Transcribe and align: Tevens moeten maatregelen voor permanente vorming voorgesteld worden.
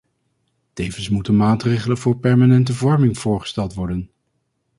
Tevens 0.73 1.09
moeten 1.09 1.35
maatregelen 1.35 1.97
voor 1.97 2.17
permanente 2.19 2.73
vorming 2.73 3.17
voorgesteld 3.17 3.73
worden. 3.73 4.09